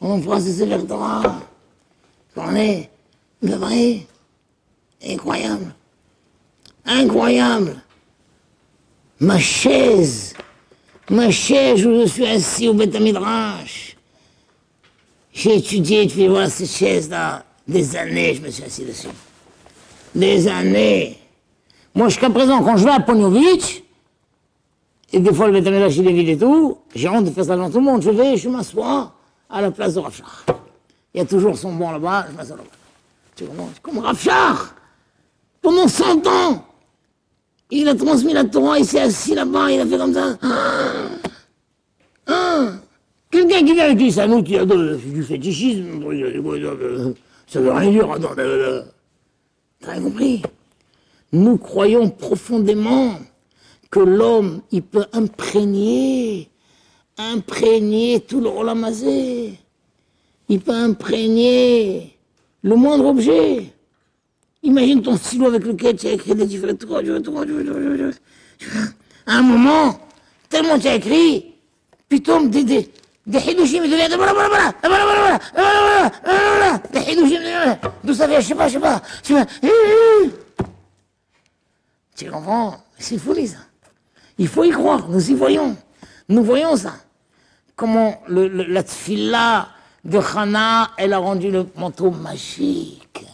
[0.00, 1.40] On embrasse le sévère Torah.
[2.36, 2.90] On est
[3.42, 4.06] le vrai.
[5.06, 5.74] Incroyable.
[6.86, 7.76] Incroyable.
[9.20, 10.34] Ma chaise
[11.10, 12.96] Ma chaise où je suis assis au Beth.
[15.32, 17.44] J'ai étudié, tu voir cette chaise-là.
[17.66, 19.08] Des années, je me suis assis dessus.
[20.14, 21.18] Des années.
[21.94, 23.82] Moi, jusqu'à présent, quand je vais à Pognovitch,
[25.12, 27.54] et des fois le Midrash il est vide et tout, j'ai honte de faire ça
[27.54, 28.02] devant tout le monde.
[28.02, 29.12] Je vais, je m'assois
[29.48, 30.44] à la place de Rafshar.
[31.14, 32.68] Il y a toujours son banc là-bas, je m'assois là-bas.
[33.36, 33.68] Tu comprends?
[33.80, 34.74] Comme Rafshar
[35.62, 36.64] Pendant 100 ans
[37.70, 40.36] il a transmis la Torah, il s'est assis là-bas, il a fait comme ça.
[42.26, 42.72] Ah,
[43.30, 46.00] Quelqu'un qui vient avec lui, ça nous, qui du fétichisme,
[47.48, 48.08] ça veut rien dire.
[49.80, 50.42] T'as compris?
[51.34, 53.18] Nous croyons profondément
[53.90, 56.48] que l'homme, il peut imprégner,
[57.18, 59.58] imprégner tout le rolamazé.
[60.48, 62.16] Il peut imprégner
[62.62, 63.64] le moindre objet.
[64.62, 66.72] Imagine ton stylo avec lequel tu as écrit des différents
[69.26, 69.98] À un moment,
[70.48, 71.46] tellement tu as écrit,
[72.22, 72.88] tombe des, des,
[73.26, 73.82] des hidushim
[77.08, 77.40] hidushim
[78.04, 79.46] d'où ça vient, je sais pas, je sais pas, je sais pas.
[82.16, 82.76] Tu comprends?
[82.98, 83.58] C'est folie ça.
[84.38, 85.76] Il faut y croire, nous y voyons.
[86.28, 86.94] Nous voyons ça.
[87.76, 89.68] Comment la tfila
[90.04, 93.24] de Hana, elle a rendu le manteau magique.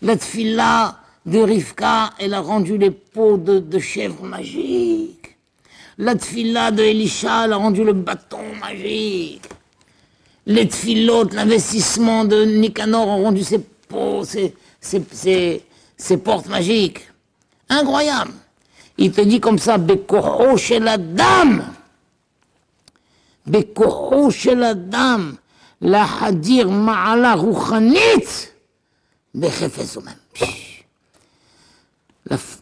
[0.00, 5.36] La tfila de Rivka, elle a rendu les peaux de, chèvre magiques.
[5.98, 9.48] La tfila de Elisha, elle a rendu le bâton magique.
[10.46, 17.11] Les tfilotes, l'investissement de Nicanor ont rendu ses peaux, ses, ses, portes magiques.
[17.72, 18.32] Incroyable.
[18.98, 21.64] Il te dit comme ça, Bekoho chez la dame.
[23.46, 25.36] Bekoho chez la dame.
[25.80, 28.52] La hadir ma'ala ruchanit.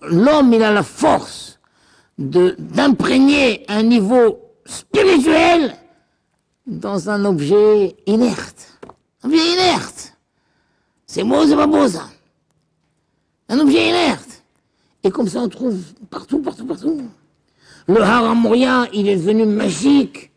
[0.03, 1.59] L'homme, il a la force
[2.17, 5.77] d'imprégner un niveau spirituel
[6.67, 8.79] dans un objet inerte.
[9.25, 10.17] Un objet inerte.
[11.05, 12.09] C'est beau, c'est pas beau ça.
[13.49, 14.30] Un objet inerte.
[15.03, 15.79] Et comme ça, on trouve
[16.11, 17.01] partout, partout, partout.
[17.87, 20.31] Le Haram Moria, il est devenu magique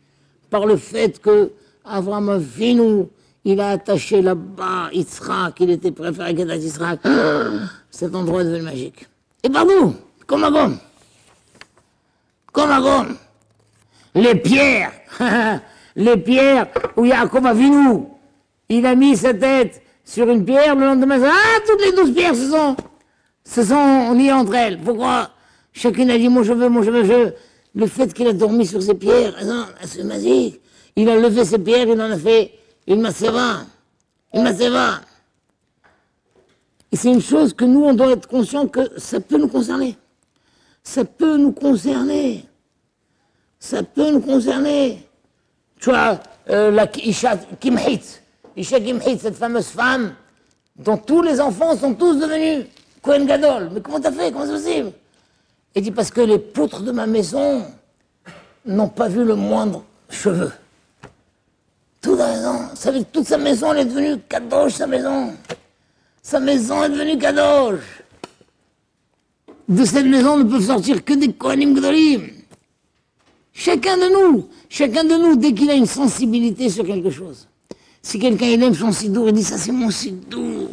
[0.50, 1.52] par le fait que
[1.84, 3.06] Avram Avinu,
[3.44, 7.00] il a attaché là-bas Yitzhak, il était préféré à Yitzhak.
[7.90, 9.06] Cet endroit est devenu magique.
[9.42, 9.94] Et partout,
[10.26, 10.78] comme à gomme.
[12.52, 13.16] Comme à gomme.
[14.14, 14.92] Les pierres,
[15.96, 18.04] les pierres où Yaakov Avinu,
[18.68, 22.34] il a mis sa tête sur une pierre, le lendemain, ah, toutes les douze pierres
[22.34, 22.76] se sont,
[23.44, 24.78] se sont liées entre elles.
[24.78, 25.30] Pourquoi
[25.72, 27.32] Chacune a dit, moi je veux, moi je.
[27.76, 30.60] Le fait qu'il a dormi sur ses pierres, non, c'est magique.
[30.94, 32.52] Il a levé ses pierres, il en a fait
[32.86, 33.62] une macéva.
[34.32, 35.00] Une macéva.
[36.92, 39.96] Et c'est une chose que nous, on doit être conscient que ça peut nous concerner.
[40.84, 42.44] Ça peut nous concerner.
[43.58, 45.04] Ça peut nous concerner.
[45.80, 48.22] Tu vois, euh, la Isha Kimhit.
[48.56, 48.78] Isha
[49.18, 50.14] cette fameuse femme
[50.76, 52.66] dont tous les enfants sont tous devenus
[53.04, 53.70] Kohen Gadol.
[53.72, 54.32] Mais comment t'as fait?
[54.32, 54.92] Comment c'est possible?
[55.74, 57.64] Il dit parce que les poutres de ma maison
[58.64, 60.50] n'ont pas vu le moindre cheveu.
[62.00, 62.68] Tout a raison.
[62.74, 65.34] Ça veut toute sa maison, elle est devenue kadosh, sa maison.
[66.22, 67.80] Sa maison est devenue kadosh.
[69.68, 72.28] De cette maison ne peuvent sortir que des Kohanim Gdolim.
[73.52, 77.48] Chacun de nous, chacun de nous, dès qu'il a une sensibilité sur quelque chose.
[78.02, 80.70] Si quelqu'un aime son sidour, il dit ça c'est mon sidour.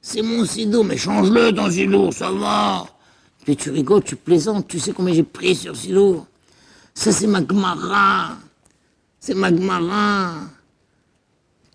[0.00, 2.86] C'est mon sidour, mais change-le ton sidour, ça va.
[3.44, 6.26] Puis tu rigoles, tu plaisantes, tu sais combien j'ai pris sur sidour.
[6.94, 8.36] Ça c'est ma gmara.
[9.20, 10.32] C'est Magmara.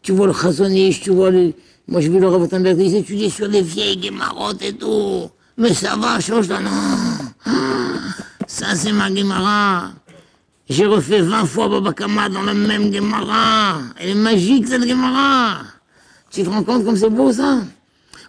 [0.02, 1.54] Tu vois le Chazonish, tu vois le...
[1.88, 5.30] Moi, je vu le Ravotenberg, ils étudient sur des vieilles guémarottes et tout.
[5.58, 7.52] Mais ça va, change de nom.
[8.48, 9.92] Ça, c'est ma Gemara.
[10.70, 13.80] J'ai refait 20 fois Babakama dans la même Gemara.
[14.00, 15.58] Elle est magique, cette Gemara.
[16.32, 17.60] Tu te rends compte comme c'est beau, ça?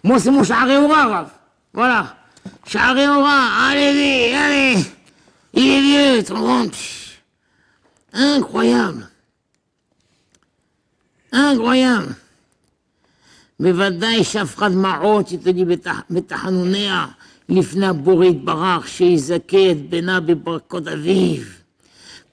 [0.05, 1.29] Moi, c'est mon Shahareora, Rav.
[1.73, 2.15] Voilà.
[2.67, 3.37] Shahareora,
[3.69, 4.85] allez, allez.
[5.51, 6.77] Il est vieux, tu compte
[8.13, 9.09] Incroyable.
[11.31, 12.15] Incroyable.
[13.59, 15.65] בוודאי שהפכה דמעות, שתדעי
[16.09, 17.05] בתחנוניה
[17.49, 21.43] לפני הבורא יתברך, שיזכה את בנה בברכות אביו.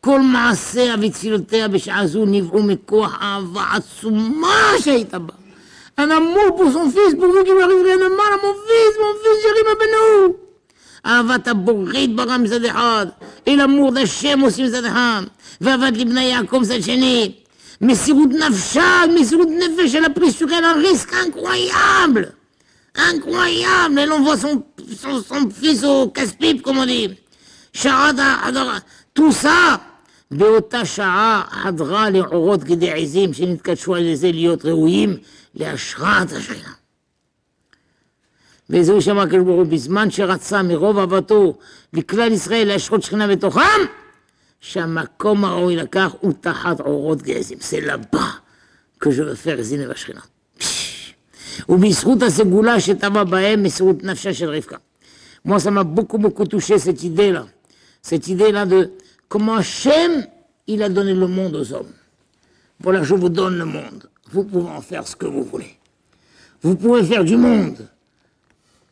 [0.00, 5.41] כל מעשיה ותפילותיה בשעה זו נבעו מכוח אהבה עצומה שהייתה בה.
[6.01, 9.13] Un amour pour son fils, pour vous qui m'arriverez un mal à mon fils, mon
[9.21, 10.35] fils Jérim Abenou.
[11.05, 13.05] אהבת הבורא יתברך מצד אחד,
[13.45, 15.21] et l'amour d'Hachem aussi מצד אחד.
[15.61, 17.31] ואהבת לבני יעקב מצד שני.
[17.81, 22.33] מסירות נפשה, מסירות נפש, elle a pris sur elle un risque incroyable.
[22.95, 23.99] Incroyable.
[23.99, 24.63] Elle envoie son,
[25.01, 27.09] son, son fils au casse-pipe, comme on dit.
[29.13, 29.77] tout ça,
[30.31, 35.17] באותה שעה חדרה לעורות גדי עזים שנתקדשו על ידי להיות ראויים
[35.54, 36.72] להשראת השכינה.
[38.70, 41.58] וזהו שם הקדוש ברוך הוא בזמן שרצה מרוב אהבתו
[41.92, 43.80] לכלל ישראל להשרות שכינה בתוכם,
[44.60, 47.58] שהמקום הראוי לכך הוא תחת עורות גזים.
[47.60, 48.26] זה לבא
[49.00, 50.20] כשזה faire זינה בשכינה.
[51.68, 54.76] ובזכות הסגולה שטבע בהם מסירות נפשה של רבקה.
[55.44, 57.46] Moi, ça m'a beaucoup, beaucoup touché cette idée-là.
[58.00, 58.92] Cette idée-là de
[59.28, 60.24] comment Hachem,
[60.68, 61.14] il a donné.
[64.32, 65.76] Vous pouvez en faire ce que vous voulez.
[66.62, 67.86] Vous pouvez faire du monde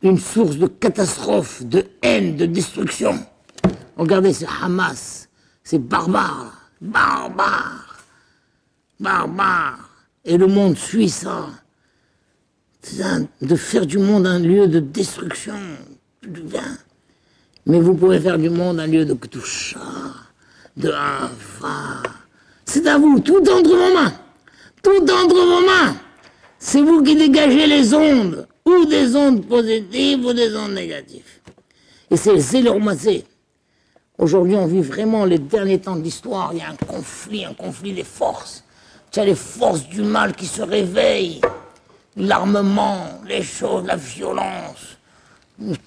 [0.02, 3.18] une source de catastrophe, de haine, de destruction.
[3.96, 5.28] Regardez ce Hamas,
[5.62, 7.96] c'est barbare, barbare,
[8.98, 9.88] barbare.
[10.24, 11.48] Et le monde suit ça.
[13.40, 15.54] de faire du monde un lieu de destruction.
[17.66, 19.80] Mais vous pouvez faire du monde un lieu de Ktusha,
[20.76, 22.02] de Hava.
[22.64, 24.12] C'est à vous, tout entre vos mains.
[24.82, 25.96] Tout vos mains.
[26.58, 31.40] C'est vous qui dégagez les ondes, ou des ondes positives ou des ondes négatives.
[32.10, 33.22] Et c'est le
[34.18, 36.50] Aujourd'hui, on vit vraiment les derniers temps de l'histoire.
[36.52, 38.64] Il y a un conflit, un conflit des forces.
[39.10, 41.40] Tu as les forces du mal qui se réveillent.
[42.16, 44.98] L'armement, les choses, la violence.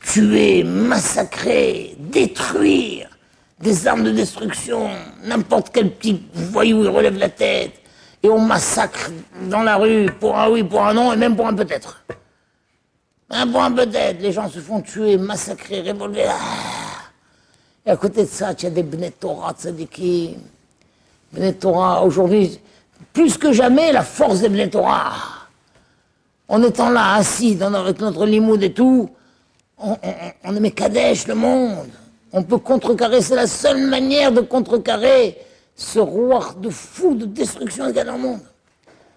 [0.01, 3.09] Tuer, massacrer, détruire.
[3.59, 4.89] Des armes de destruction.
[5.23, 7.82] N'importe quel petit voyou, il relève la tête.
[8.23, 9.11] Et on massacre
[9.49, 12.01] dans la rue pour un oui, pour un non, et même pour un peut-être.
[13.29, 16.29] Un point peut-être, les gens se font tuer, massacrer, révolver.
[17.85, 20.37] Et à côté de ça, tu as des Bnei Torah tzadikim.
[21.33, 22.59] Bnei Torah, aujourd'hui,
[23.11, 24.69] plus que jamais, la force des Bnei.
[26.47, 29.09] En étant là, assis dans, avec notre limoud et tout,
[29.77, 29.97] on,
[30.45, 31.89] on, on Kadesh, le monde.
[32.31, 35.37] On peut contrecarrer, c'est la seule manière de contrecarrer
[35.75, 38.41] ce roi de fou, de destruction qu'il y a dans le monde.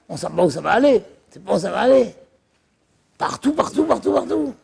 [0.09, 1.03] On ne sait pas où ça va aller.
[1.31, 2.15] C'est pas où ça va aller.
[3.19, 4.55] Partout, partout, partout, partout.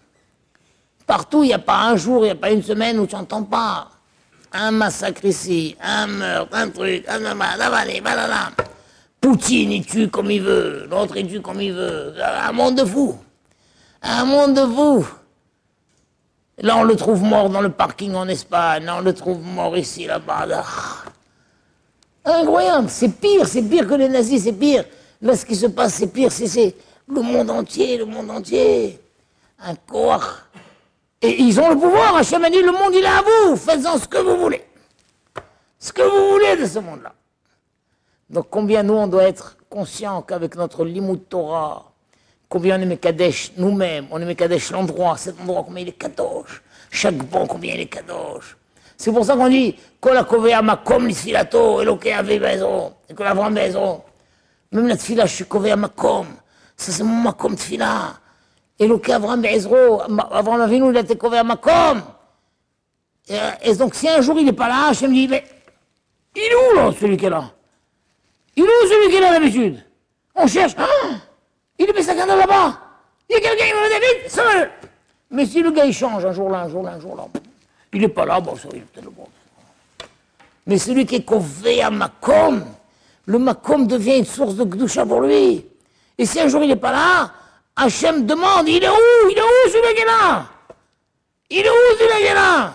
[1.07, 3.15] Partout, il n'y a pas un jour, il n'y a pas une semaine où tu
[3.15, 3.89] n'entends pas
[4.53, 8.51] un massacre ici, un meurtre, un truc, un blablabla.
[9.21, 12.15] Poutine, il tue comme il veut, l'autre, il tue comme il veut.
[12.21, 13.19] Un monde de fous.
[14.03, 15.07] Un monde de fous.
[16.59, 18.85] Là, on le trouve mort dans le parking en Espagne.
[18.85, 20.47] Là, on le trouve mort ici, là-bas.
[22.25, 22.89] Incroyable.
[22.89, 24.85] C'est pire, c'est pire que les nazis, c'est pire.
[25.21, 26.31] Là, ce qui se passe, c'est pire.
[26.31, 26.75] C'est
[27.09, 29.01] le monde entier, le monde entier.
[29.61, 30.39] Un corps.
[31.21, 32.17] Et ils ont le pouvoir.
[32.17, 33.57] Hachem a dit, le monde, il est à vous.
[33.57, 34.63] Faites-en ce que vous voulez.
[35.79, 37.13] Ce que vous voulez de ce monde-là.
[38.31, 41.93] Donc, combien nous, on doit être conscients qu'avec notre limut Torah,
[42.49, 46.63] combien on est Mekadesh nous-mêmes, on est Mekadesh l'endroit, cet endroit, combien il est Kadosh.
[46.91, 48.57] Chaque bon, combien il est Kadosh.
[49.03, 49.75] C'est pour ça qu'on dit,
[50.05, 50.37] ma ave
[52.39, 54.05] bezo, et que la bezo.
[54.71, 56.27] Même la tfila, je suis kové makom.
[56.77, 58.15] Ça, c'est mon makom tfila.
[58.79, 62.01] Eloke Avram Bezro, Avram Avinu, il a été kové makom.
[63.29, 65.43] Et, et, donc, si un jour il n'est pas là, je me dis, mais
[66.37, 67.51] il est où, là, celui qui est là?
[68.55, 69.85] Il est où, celui qui est là, d'habitude?
[70.37, 70.77] On cherche.
[70.79, 70.87] Ah
[71.77, 72.79] il est Bessakana là-bas.
[73.29, 74.71] Il y a quelqu'un qui me dit vite, seul.
[75.29, 77.27] Mais si le gars il change un jour là, un jour là, un jour là,
[77.93, 79.27] il n'est pas là, bon, ça, il est peut-être bon.
[80.67, 82.65] Mais celui qui est convé à Makom,
[83.27, 85.67] le Makom devient une source de Gdusha pour lui.
[86.17, 87.33] Et si un jour il n'est pas là,
[87.77, 89.31] Hachem demande, il est où?
[89.31, 90.47] Il est où celui qui est là?
[91.51, 92.75] Il est où celui qui est là?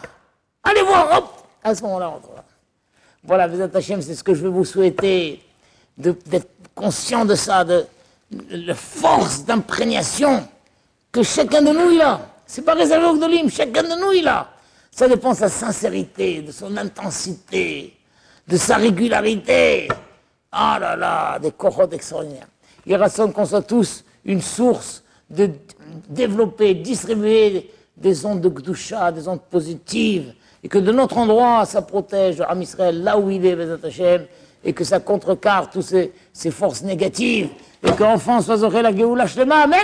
[0.63, 1.25] Allez voir, hop
[1.63, 2.43] À ce moment-là, on va.
[3.23, 5.41] Voilà, vous êtes Hachem, c'est ce que je veux vous souhaiter,
[5.97, 7.85] d'être conscient de ça, de,
[8.49, 10.47] la force d'imprégnation
[11.11, 12.19] que chacun de nous il a.
[12.45, 14.49] C'est pas réservé au Gdolim, chacun de nous il a.
[14.97, 17.93] Ça dépend de sa sincérité, de son intensité,
[18.47, 19.87] de sa régularité.
[20.51, 22.47] Ah là là, des corottes extraordinaires.
[22.83, 25.51] Il rassemble qu'on soit tous une source de
[26.09, 30.33] développer, distribuer des ondes de Gdusha, des ondes positives,
[30.63, 34.25] et que de notre endroit, ça protège Am Israël là où il est, Hashem,
[34.63, 37.49] et que ça contrecarre toutes ces, ces forces négatives
[37.83, 39.77] et qu'enfant soit la Géoula Shlema, Amen!